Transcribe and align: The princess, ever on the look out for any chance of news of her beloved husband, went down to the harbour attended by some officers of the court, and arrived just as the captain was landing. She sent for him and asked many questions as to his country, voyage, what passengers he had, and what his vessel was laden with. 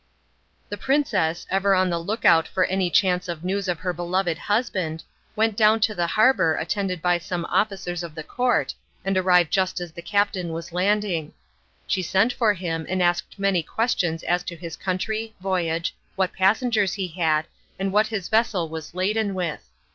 The 0.69 0.79
princess, 0.81 1.45
ever 1.51 1.75
on 1.75 1.91
the 1.91 1.99
look 1.99 2.25
out 2.25 2.47
for 2.47 2.63
any 2.65 2.89
chance 2.89 3.27
of 3.27 3.43
news 3.43 3.67
of 3.67 3.77
her 3.81 3.93
beloved 3.93 4.35
husband, 4.35 5.03
went 5.35 5.55
down 5.55 5.79
to 5.81 5.93
the 5.93 6.07
harbour 6.07 6.55
attended 6.55 7.03
by 7.03 7.19
some 7.19 7.45
officers 7.45 8.01
of 8.01 8.15
the 8.15 8.23
court, 8.23 8.73
and 9.05 9.15
arrived 9.15 9.51
just 9.53 9.79
as 9.79 9.91
the 9.91 10.01
captain 10.01 10.53
was 10.53 10.73
landing. 10.73 11.33
She 11.85 12.01
sent 12.01 12.33
for 12.33 12.55
him 12.55 12.87
and 12.89 13.03
asked 13.03 13.37
many 13.37 13.61
questions 13.61 14.23
as 14.23 14.41
to 14.45 14.55
his 14.55 14.75
country, 14.75 15.35
voyage, 15.39 15.95
what 16.15 16.33
passengers 16.33 16.95
he 16.95 17.09
had, 17.09 17.45
and 17.77 17.93
what 17.93 18.07
his 18.07 18.27
vessel 18.27 18.69
was 18.69 18.95
laden 18.95 19.35
with. 19.35 19.69